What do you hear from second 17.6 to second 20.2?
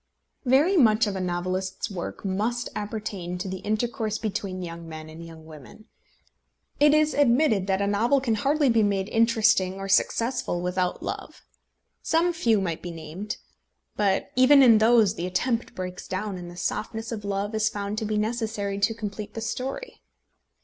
found to be necessary to complete the story.